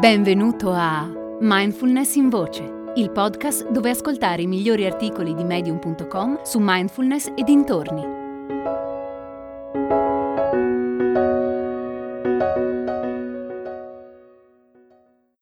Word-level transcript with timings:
Benvenuto 0.00 0.72
a 0.72 1.06
Mindfulness 1.40 2.14
in 2.14 2.30
Voce, 2.30 2.62
il 2.96 3.10
podcast 3.10 3.70
dove 3.70 3.90
ascoltare 3.90 4.40
i 4.40 4.46
migliori 4.46 4.86
articoli 4.86 5.34
di 5.34 5.44
medium.com 5.44 6.42
su 6.42 6.56
mindfulness 6.58 7.26
e 7.36 7.42
dintorni. 7.42 8.02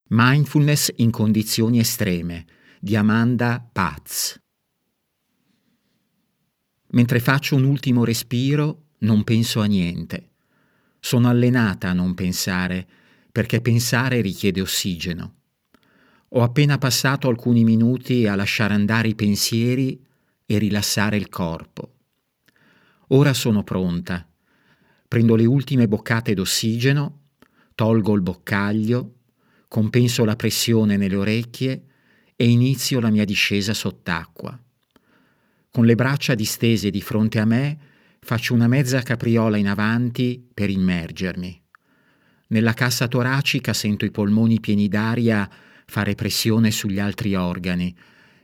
Mindfulness 0.09 0.91
in 0.97 1.13
condizioni 1.13 1.79
estreme 1.79 2.45
di 2.81 2.97
Amanda 2.97 3.65
Paz. 3.73 4.43
Mentre 6.89 7.21
faccio 7.21 7.55
un 7.55 7.63
ultimo 7.63 8.05
respiro, 8.05 8.87
non 8.99 9.23
penso 9.23 9.61
a 9.61 9.67
niente. 9.67 10.31
Sono 10.99 11.29
allenata 11.29 11.91
a 11.91 11.93
non 11.93 12.15
pensare 12.15 12.98
perché 13.31 13.61
pensare 13.61 14.21
richiede 14.21 14.61
ossigeno. 14.61 15.35
Ho 16.31 16.43
appena 16.43 16.77
passato 16.79 17.29
alcuni 17.29 17.65
minuti 17.65 18.27
a 18.27 18.35
lasciare 18.35 18.75
andare 18.75 19.09
i 19.09 19.15
pensieri 19.15 20.05
e 20.45 20.59
rilassare 20.59 21.17
il 21.17 21.29
corpo. 21.29 21.95
Ora 23.09 23.33
sono 23.33 23.63
pronta. 23.65 24.27
Prendo 25.09 25.37
le 25.37 25.47
ultime 25.47 25.89
boccate 25.89 26.35
d'ossigeno, 26.35 27.21
tolgo 27.75 28.15
il 28.15 28.21
boccaglio, 28.21 29.15
compenso 29.69 30.25
la 30.25 30.37
pressione 30.37 30.97
nelle 30.97 31.17
orecchie 31.17 31.85
e 32.37 32.49
inizio 32.49 33.01
la 33.01 33.11
mia 33.11 33.25
discesa 33.25 33.73
sott'acqua. 33.73 34.59
Con 35.71 35.87
le 35.87 35.95
braccia 35.95 36.35
distese 36.35 36.91
di 36.91 37.01
fronte 37.01 37.39
a 37.39 37.45
me, 37.45 37.79
faccio 38.21 38.53
una 38.53 38.69
mezza 38.69 39.01
capriola 39.01 39.57
in 39.57 39.69
avanti 39.69 40.47
per 40.53 40.69
immergermi. 40.71 41.63
Nella 42.51 42.73
cassa 42.73 43.09
toracica 43.09 43.75
sento 43.75 44.05
i 44.05 44.11
polmoni 44.11 44.59
pieni 44.61 44.89
d'aria 44.89 45.49
fare 45.87 46.15
pressione 46.15 46.71
sugli 46.71 46.99
altri 46.99 47.35
organi, 47.35 47.95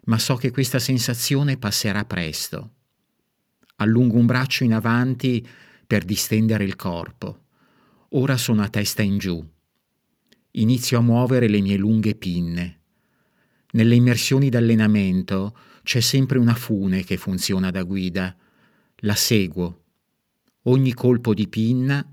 ma 0.05 0.19
so 0.19 0.37
che 0.37 0.51
questa 0.51 0.79
sensazione 0.79 1.57
passerà 1.57 2.05
presto. 2.05 2.73
Allungo 3.77 4.17
un 4.17 4.27
braccio 4.27 4.65
in 4.65 4.75
avanti 4.75 5.47
per 5.87 6.05
distendere 6.05 6.65
il 6.65 6.77
corpo. 6.77 7.45
Ora 8.11 8.37
sono 8.37 8.63
a 8.63 8.69
testa 8.69 9.03
in 9.03 9.19
giù. 9.19 9.43
Inizio 10.53 10.99
a 10.99 11.03
muovere 11.03 11.49
le 11.49 11.61
mie 11.61 11.77
lunghe 11.77 12.15
pinne. 12.15 12.81
Nelle 13.73 13.95
immersioni 13.95 14.51
d'allenamento 14.51 15.57
c'è 15.83 16.01
sempre 16.01 16.39
una 16.39 16.55
fune 16.55 17.05
che 17.05 17.17
funziona 17.17 17.71
da 17.71 17.83
guida. 17.83 18.37
La 18.99 19.15
seguo. 19.15 19.83
Ogni 20.65 20.93
colpo 20.95 21.35
di 21.35 21.49
pinna 21.49 22.07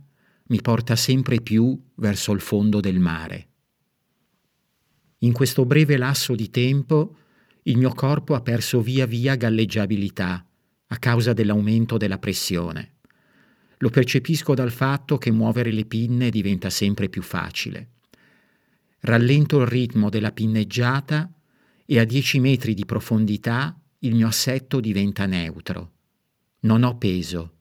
mi 0.51 0.61
porta 0.61 0.97
sempre 0.97 1.39
più 1.39 1.81
verso 1.95 2.33
il 2.33 2.41
fondo 2.41 2.81
del 2.81 2.99
mare. 2.99 3.47
In 5.19 5.31
questo 5.31 5.65
breve 5.65 5.95
lasso 5.95 6.35
di 6.35 6.49
tempo 6.49 7.15
il 7.63 7.77
mio 7.77 7.93
corpo 7.93 8.35
ha 8.35 8.41
perso 8.41 8.81
via 8.81 9.05
via 9.05 9.35
galleggiabilità 9.35 10.45
a 10.87 10.97
causa 10.97 11.31
dell'aumento 11.31 11.95
della 11.95 12.19
pressione. 12.19 12.95
Lo 13.77 13.89
percepisco 13.89 14.53
dal 14.53 14.71
fatto 14.71 15.17
che 15.17 15.31
muovere 15.31 15.71
le 15.71 15.85
pinne 15.85 16.29
diventa 16.29 16.69
sempre 16.69 17.07
più 17.07 17.21
facile. 17.21 17.91
Rallento 18.99 19.61
il 19.61 19.67
ritmo 19.67 20.09
della 20.09 20.33
pinneggiata 20.33 21.31
e 21.85 21.97
a 21.97 22.03
10 22.03 22.39
metri 22.39 22.73
di 22.73 22.85
profondità 22.85 23.79
il 23.99 24.15
mio 24.15 24.27
assetto 24.27 24.81
diventa 24.81 25.25
neutro. 25.25 25.93
Non 26.61 26.83
ho 26.83 26.97
peso. 26.97 27.53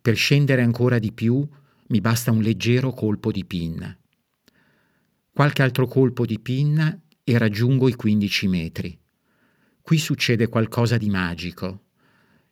Per 0.00 0.14
scendere 0.14 0.62
ancora 0.62 1.00
di 1.00 1.12
più 1.12 1.46
mi 1.88 2.00
basta 2.00 2.30
un 2.30 2.42
leggero 2.42 2.92
colpo 2.92 3.30
di 3.30 3.44
pinna. 3.44 3.96
Qualche 5.32 5.62
altro 5.62 5.86
colpo 5.86 6.26
di 6.26 6.38
pinna 6.38 6.98
e 7.24 7.38
raggiungo 7.38 7.88
i 7.88 7.94
15 7.94 8.48
metri. 8.48 8.98
Qui 9.80 9.98
succede 9.98 10.48
qualcosa 10.48 10.98
di 10.98 11.08
magico. 11.08 11.84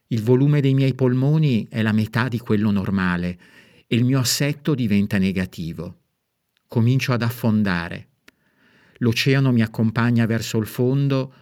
Il 0.08 0.22
volume 0.22 0.60
dei 0.60 0.72
miei 0.72 0.94
polmoni 0.94 1.66
è 1.68 1.82
la 1.82 1.92
metà 1.92 2.28
di 2.28 2.38
quello 2.38 2.70
normale 2.70 3.38
e 3.86 3.96
il 3.96 4.04
mio 4.04 4.20
assetto 4.20 4.74
diventa 4.74 5.18
negativo. 5.18 6.00
Comincio 6.66 7.12
ad 7.12 7.22
affondare. 7.22 8.08
L'oceano 8.98 9.52
mi 9.52 9.62
accompagna 9.62 10.24
verso 10.24 10.58
il 10.58 10.66
fondo 10.66 11.32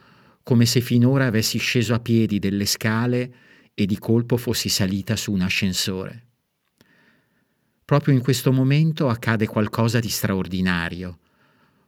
come 0.42 0.66
se 0.66 0.80
finora 0.80 1.26
avessi 1.26 1.58
sceso 1.58 1.94
a 1.94 2.00
piedi 2.00 2.38
delle 2.38 2.66
scale 2.66 3.34
e 3.72 3.86
di 3.86 3.98
colpo 3.98 4.36
fossi 4.36 4.68
salita 4.68 5.14
su 5.16 5.32
un 5.32 5.42
ascensore. 5.42 6.33
Proprio 7.84 8.14
in 8.14 8.22
questo 8.22 8.50
momento 8.50 9.10
accade 9.10 9.46
qualcosa 9.46 10.00
di 10.00 10.08
straordinario. 10.08 11.18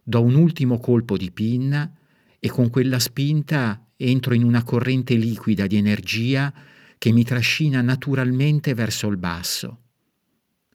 Do 0.02 0.22
un 0.22 0.34
ultimo 0.34 0.78
colpo 0.78 1.16
di 1.16 1.30
pinna 1.30 1.90
e 2.38 2.50
con 2.50 2.68
quella 2.68 2.98
spinta 2.98 3.82
entro 3.96 4.34
in 4.34 4.44
una 4.44 4.62
corrente 4.62 5.14
liquida 5.14 5.66
di 5.66 5.76
energia 5.76 6.52
che 6.98 7.12
mi 7.12 7.24
trascina 7.24 7.80
naturalmente 7.80 8.74
verso 8.74 9.08
il 9.08 9.16
basso. 9.16 9.84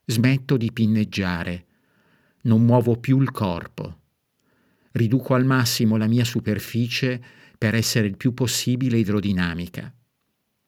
Smetto 0.05 0.57
di 0.57 0.71
pinneggiare, 0.71 1.65
non 2.43 2.65
muovo 2.65 2.97
più 2.97 3.21
il 3.21 3.29
corpo. 3.29 3.99
Riduco 4.93 5.35
al 5.35 5.45
massimo 5.45 5.97
la 5.97 6.07
mia 6.07 6.25
superficie 6.25 7.23
per 7.59 7.75
essere 7.75 8.07
il 8.07 8.17
più 8.17 8.33
possibile 8.33 8.97
idrodinamica. 8.97 9.93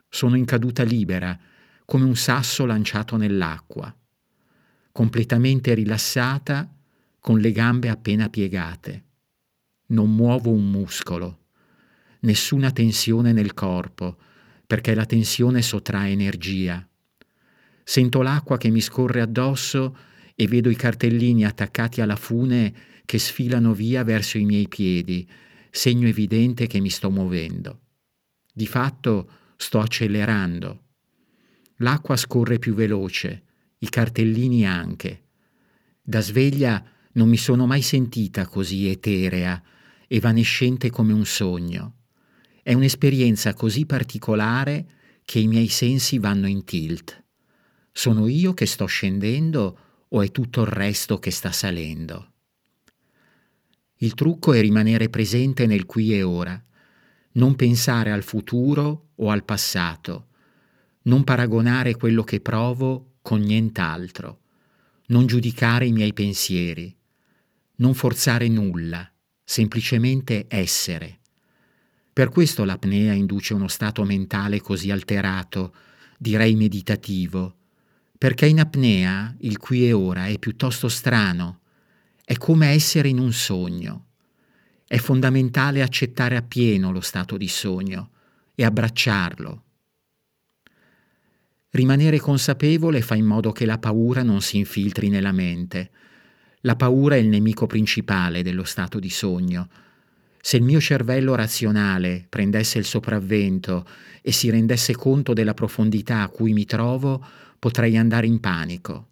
Sono 0.08 0.36
in 0.36 0.46
caduta 0.46 0.84
libera, 0.84 1.38
come 1.86 2.06
un 2.06 2.16
sasso 2.16 2.68
lanciato 2.68 3.18
nell'acqua 3.18 3.94
completamente 4.94 5.74
rilassata, 5.74 6.72
con 7.20 7.40
le 7.40 7.52
gambe 7.52 7.90
appena 7.90 8.30
piegate. 8.30 9.04
Non 9.88 10.16
muovo 10.16 10.52
un 10.52 10.70
muscolo, 10.70 11.48
nessuna 12.22 12.72
tensione 12.72 13.34
nel 13.34 13.56
corpo, 13.56 14.18
perché 14.68 14.94
la 14.94 15.06
tensione 15.06 15.64
sottrae 15.64 16.12
energia. 16.12 16.88
Sento 17.84 18.22
l'acqua 18.22 18.58
che 18.58 18.70
mi 18.70 18.82
scorre 18.82 19.22
addosso 19.22 19.98
e 20.36 20.48
vedo 20.48 20.70
i 20.70 20.76
cartellini 20.76 21.44
attaccati 21.44 22.00
alla 22.00 22.16
fune 22.16 22.74
che 23.04 23.18
sfilano 23.18 23.74
via 23.74 24.04
verso 24.04 24.38
i 24.38 24.46
miei 24.46 24.68
piedi, 24.68 25.28
segno 25.72 26.08
evidente 26.08 26.68
che 26.68 26.80
mi 26.80 26.90
sto 26.90 27.10
muovendo. 27.10 27.82
Di 28.54 28.68
fatto 28.68 29.30
sto 29.58 29.80
accelerando. 29.80 30.82
L'acqua 31.78 32.16
scorre 32.16 32.60
più 32.60 32.76
veloce, 32.76 33.44
i 33.84 33.90
cartellini 33.90 34.66
anche. 34.66 35.24
Da 36.02 36.22
sveglia 36.22 36.84
non 37.14 37.28
mi 37.28 37.38
sono 37.38 37.68
mai 37.68 37.82
sentita 37.82 38.48
così 38.48 38.90
eterea, 38.90 39.62
evanescente 40.08 40.90
come 40.90 41.12
un 41.12 41.26
sogno. 41.26 41.98
È 42.64 42.74
un'esperienza 42.74 43.54
così 43.54 43.86
particolare 43.86 44.88
che 45.26 45.40
i 45.40 45.48
miei 45.48 45.68
sensi 45.68 46.18
vanno 46.18 46.48
in 46.48 46.64
tilt. 46.64 47.24
Sono 47.92 48.28
io 48.28 48.54
che 48.54 48.66
sto 48.66 48.86
scendendo 48.86 49.78
o 50.08 50.22
è 50.22 50.32
tutto 50.32 50.62
il 50.62 50.68
resto 50.68 51.20
che 51.20 51.30
sta 51.30 51.52
salendo? 51.52 52.32
Il 53.98 54.14
trucco 54.14 54.54
è 54.54 54.62
rimanere 54.62 55.10
presente 55.10 55.66
nel 55.68 55.86
qui 55.86 56.14
e 56.14 56.24
ora, 56.24 56.62
non 57.34 57.56
pensare 57.56 58.12
al 58.12 58.24
futuro 58.24 59.10
o 59.16 59.30
al 59.30 59.44
passato, 59.44 60.28
non 61.04 61.26
paragonare 61.26 61.96
quello 61.96 62.24
che 62.24 62.40
provo 62.40 63.13
con 63.24 63.40
nient'altro, 63.40 64.42
non 65.08 65.26
giudicare 65.26 65.88
i 65.88 65.94
miei 65.94 66.14
pensieri, 66.14 66.94
non 67.78 67.94
forzare 67.94 68.50
nulla, 68.50 69.10
semplicemente 69.44 70.46
essere. 70.50 71.20
Per 72.12 72.30
questo 72.30 72.66
l'apnea 72.66 73.14
induce 73.14 73.54
uno 73.54 73.70
stato 73.70 74.04
mentale 74.04 74.60
così 74.60 74.92
alterato, 74.92 75.74
direi 76.20 76.56
meditativo, 76.56 77.56
perché 78.18 78.46
in 78.46 78.60
apnea 78.60 79.34
il 79.40 79.58
qui 79.58 79.88
e 79.88 79.94
ora 79.94 80.28
è 80.28 80.38
piuttosto 80.38 80.90
strano, 80.90 81.62
è 82.26 82.36
come 82.38 82.68
essere 82.68 83.08
in 83.08 83.20
un 83.20 83.32
sogno. 83.32 84.08
È 84.86 84.98
fondamentale 84.98 85.82
accettare 85.82 86.36
appieno 86.36 86.92
lo 86.92 87.02
stato 87.02 87.38
di 87.38 87.48
sogno 87.48 88.12
e 88.54 88.66
abbracciarlo, 88.66 89.64
Rimanere 91.76 92.20
consapevole 92.20 93.02
fa 93.02 93.16
in 93.16 93.26
modo 93.26 93.52
che 93.52 93.66
la 93.66 93.80
paura 93.80 94.22
non 94.22 94.42
si 94.42 94.58
infiltri 94.58 95.10
nella 95.10 95.32
mente. 95.32 95.90
La 96.62 96.76
paura 96.76 97.16
è 97.16 97.18
il 97.18 97.28
nemico 97.28 97.66
principale 97.66 98.44
dello 98.44 98.64
stato 98.64 99.00
di 99.00 99.10
sogno. 99.10 99.68
Se 100.40 100.58
il 100.58 100.62
mio 100.62 100.80
cervello 100.80 101.34
razionale 101.34 102.28
prendesse 102.30 102.78
il 102.78 102.86
sopravvento 102.86 103.88
e 104.22 104.32
si 104.32 104.52
rendesse 104.52 104.96
conto 104.96 105.34
della 105.34 105.56
profondità 105.56 106.22
a 106.22 106.28
cui 106.28 106.54
mi 106.54 106.66
trovo, 106.66 107.26
potrei 107.58 107.98
andare 107.98 108.28
in 108.28 108.40
panico. 108.40 109.08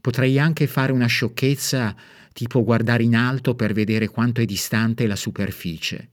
Potrei 0.00 0.38
anche 0.38 0.68
fare 0.68 0.92
una 0.92 1.06
sciocchezza 1.06 1.92
tipo 2.32 2.62
guardare 2.62 3.02
in 3.02 3.16
alto 3.16 3.56
per 3.56 3.72
vedere 3.72 4.06
quanto 4.06 4.40
è 4.40 4.44
distante 4.44 5.08
la 5.08 5.16
superficie. 5.16 6.10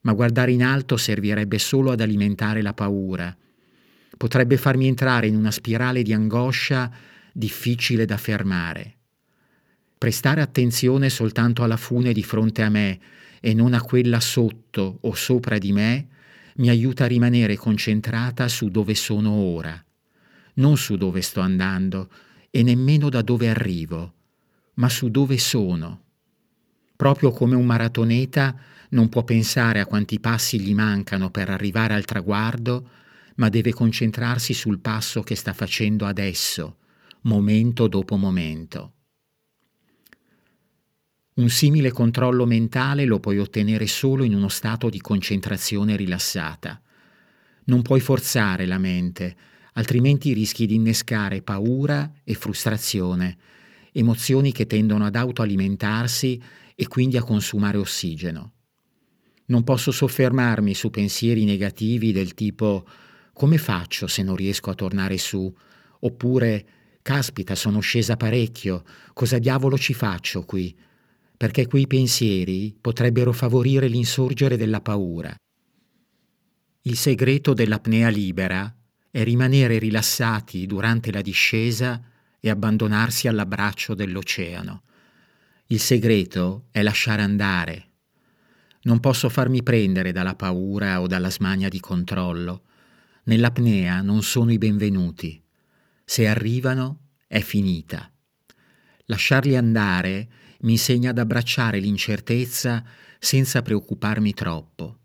Ma 0.00 0.12
guardare 0.12 0.50
in 0.50 0.64
alto 0.64 0.96
servirebbe 0.96 1.60
solo 1.60 1.92
ad 1.92 2.00
alimentare 2.00 2.62
la 2.62 2.74
paura 2.74 3.32
potrebbe 4.16 4.56
farmi 4.56 4.86
entrare 4.86 5.26
in 5.26 5.36
una 5.36 5.50
spirale 5.50 6.02
di 6.02 6.12
angoscia 6.12 6.90
difficile 7.32 8.04
da 8.04 8.16
fermare. 8.16 8.96
Prestare 9.98 10.40
attenzione 10.40 11.08
soltanto 11.10 11.62
alla 11.62 11.76
fune 11.76 12.12
di 12.12 12.22
fronte 12.22 12.62
a 12.62 12.68
me 12.68 13.00
e 13.40 13.54
non 13.54 13.74
a 13.74 13.80
quella 13.82 14.20
sotto 14.20 14.98
o 15.00 15.14
sopra 15.14 15.58
di 15.58 15.72
me 15.72 16.08
mi 16.56 16.68
aiuta 16.68 17.04
a 17.04 17.08
rimanere 17.08 17.56
concentrata 17.56 18.46
su 18.48 18.68
dove 18.68 18.94
sono 18.94 19.32
ora, 19.32 19.82
non 20.54 20.76
su 20.76 20.96
dove 20.96 21.20
sto 21.20 21.40
andando 21.40 22.08
e 22.50 22.62
nemmeno 22.62 23.08
da 23.08 23.22
dove 23.22 23.48
arrivo, 23.48 24.14
ma 24.74 24.88
su 24.88 25.08
dove 25.08 25.38
sono. 25.38 26.02
Proprio 26.96 27.32
come 27.32 27.56
un 27.56 27.66
maratoneta 27.66 28.56
non 28.90 29.08
può 29.08 29.24
pensare 29.24 29.80
a 29.80 29.86
quanti 29.86 30.20
passi 30.20 30.60
gli 30.60 30.74
mancano 30.74 31.30
per 31.30 31.50
arrivare 31.50 31.94
al 31.94 32.04
traguardo, 32.04 32.88
ma 33.36 33.48
deve 33.48 33.72
concentrarsi 33.72 34.54
sul 34.54 34.80
passo 34.80 35.22
che 35.22 35.34
sta 35.34 35.52
facendo 35.52 36.06
adesso, 36.06 36.78
momento 37.22 37.88
dopo 37.88 38.16
momento. 38.16 38.92
Un 41.34 41.48
simile 41.48 41.90
controllo 41.90 42.46
mentale 42.46 43.04
lo 43.04 43.18
puoi 43.18 43.38
ottenere 43.38 43.88
solo 43.88 44.22
in 44.22 44.34
uno 44.34 44.48
stato 44.48 44.88
di 44.88 45.00
concentrazione 45.00 45.96
rilassata. 45.96 46.80
Non 47.64 47.82
puoi 47.82 47.98
forzare 47.98 48.66
la 48.66 48.78
mente, 48.78 49.36
altrimenti 49.72 50.32
rischi 50.32 50.64
di 50.66 50.76
innescare 50.76 51.42
paura 51.42 52.12
e 52.22 52.34
frustrazione, 52.34 53.36
emozioni 53.90 54.52
che 54.52 54.66
tendono 54.66 55.06
ad 55.06 55.16
autoalimentarsi 55.16 56.40
e 56.76 56.86
quindi 56.86 57.16
a 57.16 57.22
consumare 57.24 57.78
ossigeno. 57.78 58.52
Non 59.46 59.64
posso 59.64 59.90
soffermarmi 59.90 60.72
su 60.72 60.90
pensieri 60.90 61.44
negativi 61.44 62.12
del 62.12 62.34
tipo 62.34 62.86
come 63.34 63.58
faccio 63.58 64.06
se 64.06 64.22
non 64.22 64.36
riesco 64.36 64.70
a 64.70 64.74
tornare 64.74 65.18
su? 65.18 65.54
Oppure 66.00 66.66
caspita, 67.02 67.54
sono 67.54 67.80
scesa 67.80 68.16
parecchio, 68.16 68.84
cosa 69.12 69.38
diavolo 69.38 69.76
ci 69.76 69.92
faccio 69.92 70.44
qui? 70.44 70.74
perché 71.36 71.66
quei 71.66 71.86
pensieri 71.86 72.74
potrebbero 72.80 73.32
favorire 73.32 73.88
l'insorgere 73.88 74.56
della 74.56 74.80
paura. 74.80 75.34
Il 76.82 76.96
segreto 76.96 77.54
dell'apnea 77.54 78.08
libera 78.08 78.72
è 79.10 79.22
rimanere 79.22 79.78
rilassati 79.78 80.66
durante 80.66 81.10
la 81.10 81.20
discesa 81.20 82.00
e 82.40 82.50
abbandonarsi 82.50 83.26
all'abbraccio 83.26 83.94
dell'oceano. 83.94 84.82
Il 85.66 85.80
segreto 85.80 86.66
è 86.70 86.82
lasciare 86.82 87.22
andare. 87.22 87.88
Non 88.82 89.00
posso 89.00 89.28
farmi 89.28 89.62
prendere 89.62 90.12
dalla 90.12 90.34
paura 90.34 91.00
o 91.00 91.06
dalla 91.06 91.30
smania 91.30 91.68
di 91.68 91.80
controllo. 91.80 92.62
Nell'apnea 93.26 94.02
non 94.02 94.22
sono 94.22 94.52
i 94.52 94.58
benvenuti. 94.58 95.42
Se 96.04 96.28
arrivano, 96.28 97.12
è 97.26 97.40
finita. 97.40 98.12
Lasciarli 99.06 99.56
andare 99.56 100.28
mi 100.60 100.72
insegna 100.72 101.08
ad 101.08 101.18
abbracciare 101.18 101.78
l'incertezza 101.78 102.84
senza 103.18 103.62
preoccuparmi 103.62 104.34
troppo. 104.34 104.98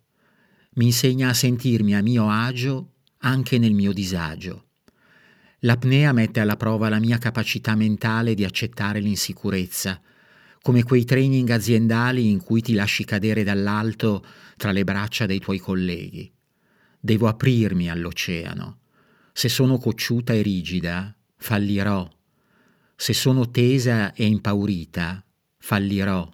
Mi 0.72 0.88
insegna 0.88 1.30
a 1.30 1.34
sentirmi 1.34 1.96
a 1.96 2.02
mio 2.02 2.30
agio 2.30 2.96
anche 3.20 3.58
nel 3.58 3.74
mio 3.74 3.94
disagio. 3.94 4.66
L'apnea 5.60 6.12
mette 6.12 6.42
alla 6.42 6.58
prova 6.58 6.90
la 6.90 7.00
mia 7.00 7.20
capacità 7.20 7.74
mentale 7.76 8.34
di 8.34 8.44
accettare 8.44 9.00
l'insicurezza, 9.00 10.02
come 10.62 10.84
quei 10.84 11.06
training 11.06 11.50
aziendali 11.52 12.30
in 12.30 12.44
cui 12.44 12.62
ti 12.62 12.74
lasci 12.74 13.06
cadere 13.06 13.44
dall'alto 13.44 14.26
tra 14.58 14.74
le 14.74 14.84
braccia 14.84 15.26
dei 15.26 15.40
tuoi 15.40 15.60
colleghi. 15.60 16.30
Devo 17.00 17.28
aprirmi 17.28 17.90
all'oceano. 17.90 18.80
Se 19.32 19.48
sono 19.48 19.78
cocciuta 19.78 20.34
e 20.34 20.42
rigida, 20.42 21.16
fallirò. 21.38 22.08
Se 22.96 23.14
sono 23.14 23.50
tesa 23.50 24.14
e 24.14 24.26
impaurita, 24.26 25.24
fallirò. 25.58 26.30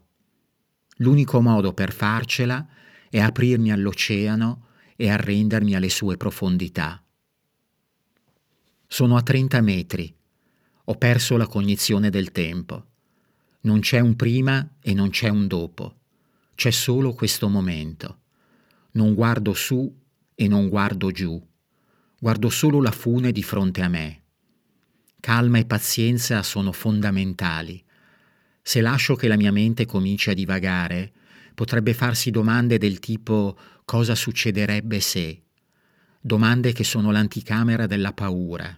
L'unico 0.97 1.41
modo 1.41 1.73
per 1.73 1.93
farcela 1.93 2.67
è 3.09 3.19
aprirmi 3.19 3.71
all'oceano 3.71 4.67
e 4.95 5.09
arrendermi 5.09 5.75
alle 5.75 5.89
sue 5.89 6.17
profondità. 6.17 7.03
Sono 8.87 9.17
a 9.17 9.21
30 9.21 9.61
metri. 9.61 10.15
Ho 10.85 10.95
perso 10.95 11.37
la 11.37 11.47
cognizione 11.47 12.09
del 12.09 12.31
tempo. 12.31 12.85
Non 13.61 13.81
c'è 13.81 13.99
un 13.99 14.15
prima 14.15 14.77
e 14.81 14.93
non 14.93 15.09
c'è 15.09 15.29
un 15.29 15.47
dopo. 15.47 15.99
C'è 16.55 16.71
solo 16.71 17.13
questo 17.13 17.49
momento. 17.49 18.19
Non 18.91 19.13
guardo 19.13 19.53
su 19.53 19.93
e 20.35 20.47
non 20.47 20.69
guardo 20.69 21.11
giù. 21.11 21.41
Guardo 22.19 22.49
solo 22.49 22.81
la 22.81 22.91
fune 22.91 23.31
di 23.31 23.41
fronte 23.41 23.81
a 23.81 23.87
me. 23.87 24.23
Calma 25.19 25.57
e 25.57 25.65
pazienza 25.65 26.43
sono 26.43 26.71
fondamentali 26.71 27.83
se 28.67 28.81
lascio 28.81 29.13
che 29.13 29.27
la 29.27 29.35
mia 29.35 29.51
mente 29.51 29.85
cominci 29.85 30.31
a 30.31 30.33
divagare, 30.33 31.13
potrebbe 31.53 31.93
farsi 31.93 32.31
domande 32.31 32.79
del 32.79 32.97
tipo 32.97 33.55
cosa 33.85 34.15
succederebbe 34.15 34.99
se, 34.99 35.43
domande 36.19 36.73
che 36.73 36.83
sono 36.83 37.11
l'anticamera 37.11 37.85
della 37.85 38.11
paura. 38.11 38.75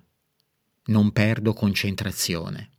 Non 0.88 1.14
perdo 1.14 1.54
concentrazione. 1.54 2.70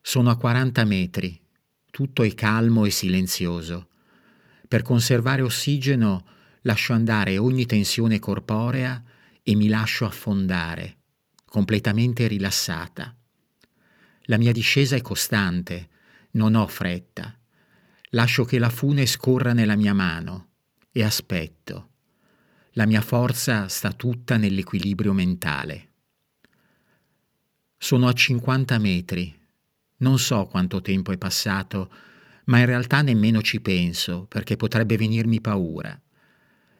Sono 0.00 0.30
a 0.30 0.38
40 0.38 0.82
metri, 0.86 1.38
tutto 1.90 2.22
è 2.22 2.32
calmo 2.32 2.86
e 2.86 2.90
silenzioso. 2.90 3.88
Per 4.66 4.80
conservare 4.80 5.42
ossigeno 5.42 6.24
lascio 6.66 6.92
andare 6.92 7.38
ogni 7.38 7.64
tensione 7.64 8.18
corporea 8.18 9.02
e 9.42 9.54
mi 9.54 9.68
lascio 9.68 10.04
affondare, 10.04 10.96
completamente 11.44 12.26
rilassata. 12.26 13.16
La 14.22 14.36
mia 14.36 14.50
discesa 14.50 14.96
è 14.96 15.00
costante, 15.00 15.88
non 16.32 16.56
ho 16.56 16.66
fretta. 16.66 17.38
Lascio 18.10 18.44
che 18.44 18.58
la 18.58 18.68
fune 18.68 19.06
scorra 19.06 19.52
nella 19.52 19.76
mia 19.76 19.94
mano 19.94 20.48
e 20.90 21.04
aspetto. 21.04 21.90
La 22.72 22.84
mia 22.84 23.00
forza 23.00 23.68
sta 23.68 23.92
tutta 23.92 24.36
nell'equilibrio 24.36 25.12
mentale. 25.12 25.90
Sono 27.78 28.08
a 28.08 28.12
50 28.12 28.78
metri. 28.78 29.38
Non 29.98 30.18
so 30.18 30.46
quanto 30.46 30.80
tempo 30.82 31.12
è 31.12 31.16
passato, 31.16 31.92
ma 32.46 32.58
in 32.58 32.66
realtà 32.66 33.02
nemmeno 33.02 33.40
ci 33.40 33.60
penso, 33.60 34.26
perché 34.26 34.56
potrebbe 34.56 34.96
venirmi 34.96 35.40
paura. 35.40 35.98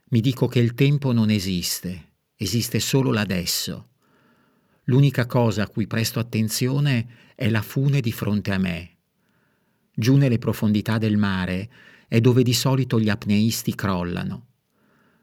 Mi 0.08 0.20
dico 0.20 0.46
che 0.46 0.60
il 0.60 0.74
tempo 0.74 1.10
non 1.10 1.30
esiste, 1.30 2.12
esiste 2.36 2.78
solo 2.78 3.10
l'adesso. 3.10 3.88
L'unica 4.84 5.26
cosa 5.26 5.64
a 5.64 5.68
cui 5.68 5.88
presto 5.88 6.20
attenzione 6.20 7.32
è 7.34 7.48
la 7.50 7.60
fune 7.60 8.00
di 8.00 8.12
fronte 8.12 8.52
a 8.52 8.58
me. 8.58 8.98
Giù 9.92 10.14
nelle 10.14 10.38
profondità 10.38 10.98
del 10.98 11.16
mare 11.16 11.70
è 12.06 12.20
dove 12.20 12.44
di 12.44 12.52
solito 12.52 13.00
gli 13.00 13.08
apneisti 13.08 13.74
crollano. 13.74 14.46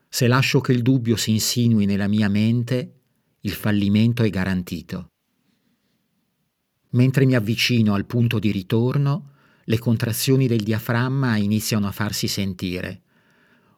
Se 0.09 0.27
lascio 0.27 0.59
che 0.59 0.73
il 0.73 0.81
dubbio 0.81 1.15
si 1.15 1.31
insinui 1.31 1.85
nella 1.85 2.09
mia 2.09 2.27
mente, 2.27 2.99
il 3.39 3.53
fallimento 3.53 4.23
è 4.23 4.29
garantito. 4.29 5.07
Mentre 6.89 7.25
mi 7.25 7.35
avvicino 7.35 7.93
al 7.93 8.05
punto 8.05 8.37
di 8.37 8.51
ritorno, 8.51 9.31
le 9.63 9.79
contrazioni 9.79 10.45
del 10.45 10.61
diaframma 10.61 11.37
iniziano 11.37 11.87
a 11.87 11.91
farsi 11.91 12.27
sentire. 12.27 13.03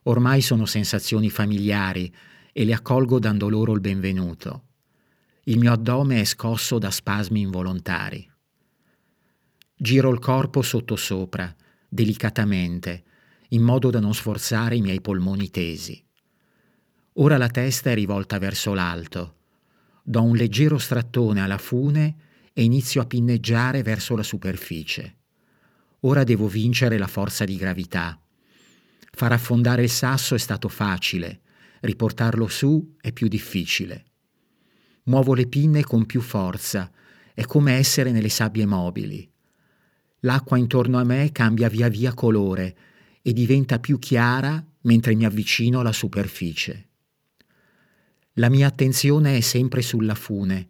Ormai 0.08 0.42
sono 0.42 0.66
sensazioni 0.66 1.30
familiari 1.32 2.14
e 2.54 2.64
le 2.64 2.74
accolgo 2.74 3.18
dando 3.18 3.50
loro 3.50 3.74
il 3.74 3.80
benvenuto. 3.80 4.66
Il 5.46 5.58
mio 5.58 5.72
addome 5.72 6.22
è 6.22 6.24
scosso 6.26 6.78
da 6.78 6.92
spasmi 6.92 7.42
involontari. 7.42 8.30
Giro 9.76 10.12
il 10.12 10.20
corpo 10.20 10.62
sottosopra, 10.62 11.54
delicatamente, 11.90 13.04
in 13.50 13.64
modo 13.64 13.90
da 13.90 14.00
non 14.00 14.14
sforzare 14.14 14.76
i 14.76 14.82
miei 14.82 15.02
polmoni 15.02 15.50
tesi. 15.50 16.04
Ora 17.14 17.38
la 17.38 17.50
testa 17.50 17.90
è 17.90 17.96
rivolta 17.96 18.38
verso 18.38 18.76
l'alto. 18.76 19.38
Do 20.04 20.22
un 20.22 20.36
leggero 20.36 20.78
strattone 20.78 21.42
alla 21.42 21.58
fune 21.58 22.16
e 22.54 22.64
inizio 22.64 23.02
a 23.02 23.06
pinneggiare 23.06 23.82
verso 23.82 24.16
la 24.16 24.24
superficie. 24.24 25.18
Ora 26.02 26.24
devo 26.24 26.48
vincere 26.48 27.00
la 27.00 27.08
forza 27.08 27.44
di 27.44 27.56
gravità. 27.56 28.20
Far 29.16 29.32
affondare 29.32 29.84
il 29.84 29.90
sasso 29.90 30.36
è 30.36 30.38
stato 30.38 30.68
facile, 30.68 31.40
riportarlo 31.80 32.50
su 32.50 32.96
è 33.00 33.14
più 33.14 33.30
difficile. 33.30 34.04
Muovo 35.04 35.34
le 35.34 35.48
pinne 35.48 35.86
con 35.86 36.06
più 36.06 36.20
forza, 36.20 36.92
è 37.34 37.46
come 37.46 37.76
essere 37.76 38.12
nelle 38.12 38.28
sabbie 38.28 38.66
mobili. 38.66 39.26
L'acqua 40.20 40.58
intorno 40.58 41.00
a 41.00 41.06
me 41.06 41.32
cambia 41.32 41.70
via 41.70 41.88
via 41.88 42.14
colore 42.14 42.76
e 43.22 43.32
diventa 43.32 43.80
più 43.80 44.00
chiara 44.00 44.62
mentre 44.82 45.16
mi 45.16 45.24
avvicino 45.24 45.80
alla 45.80 45.94
superficie. 45.94 46.90
La 48.34 48.50
mia 48.50 48.68
attenzione 48.68 49.38
è 49.38 49.40
sempre 49.40 49.82
sulla 49.82 50.16
fune. 50.16 50.68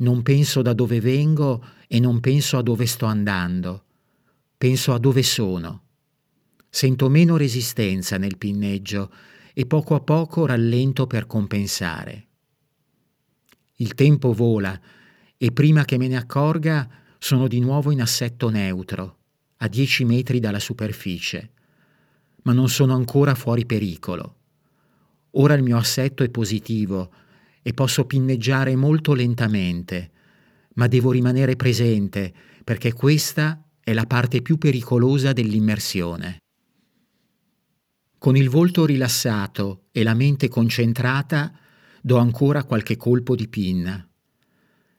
Non 0.00 0.20
penso 0.20 0.60
da 0.60 0.74
dove 0.74 1.00
vengo 1.00 1.64
e 1.88 1.98
non 1.98 2.20
penso 2.20 2.58
a 2.58 2.62
dove 2.62 2.84
sto 2.84 3.06
andando. 3.06 3.84
Penso 4.58 4.92
a 4.92 4.98
dove 4.98 5.22
sono. 5.22 5.84
Sento 6.72 7.08
meno 7.08 7.36
resistenza 7.36 8.16
nel 8.16 8.38
pinneggio 8.38 9.10
e 9.52 9.66
poco 9.66 9.96
a 9.96 10.00
poco 10.00 10.46
rallento 10.46 11.08
per 11.08 11.26
compensare. 11.26 12.26
Il 13.74 13.94
tempo 13.94 14.32
vola 14.32 14.80
e 15.36 15.50
prima 15.50 15.84
che 15.84 15.98
me 15.98 16.06
ne 16.06 16.16
accorga 16.16 16.88
sono 17.18 17.48
di 17.48 17.58
nuovo 17.58 17.90
in 17.90 18.00
assetto 18.00 18.50
neutro, 18.50 19.16
a 19.58 19.68
10 19.68 20.04
metri 20.04 20.38
dalla 20.38 20.60
superficie, 20.60 21.50
ma 22.42 22.52
non 22.52 22.68
sono 22.68 22.94
ancora 22.94 23.34
fuori 23.34 23.66
pericolo. 23.66 24.36
Ora 25.32 25.54
il 25.54 25.64
mio 25.64 25.76
assetto 25.76 26.22
è 26.22 26.28
positivo 26.28 27.12
e 27.62 27.74
posso 27.74 28.04
pinneggiare 28.04 28.76
molto 28.76 29.12
lentamente, 29.12 30.10
ma 30.74 30.86
devo 30.86 31.10
rimanere 31.10 31.56
presente 31.56 32.32
perché 32.62 32.92
questa 32.92 33.62
è 33.80 33.92
la 33.92 34.06
parte 34.06 34.40
più 34.40 34.56
pericolosa 34.56 35.32
dell'immersione. 35.32 36.38
Con 38.20 38.36
il 38.36 38.50
volto 38.50 38.84
rilassato 38.84 39.84
e 39.92 40.02
la 40.02 40.12
mente 40.12 40.48
concentrata 40.48 41.58
do 42.02 42.18
ancora 42.18 42.64
qualche 42.64 42.98
colpo 42.98 43.34
di 43.34 43.48
pinna. 43.48 44.06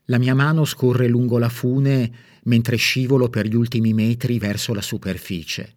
La 0.06 0.18
mia 0.18 0.34
mano 0.34 0.66
scorre 0.66 1.08
lungo 1.08 1.38
la 1.38 1.48
fune 1.48 2.12
mentre 2.46 2.78
scivolo 2.78 3.30
per 3.30 3.46
gli 3.46 3.54
ultimi 3.54 3.94
metri 3.94 4.40
verso 4.40 4.74
la 4.74 4.82
superficie. 4.82 5.76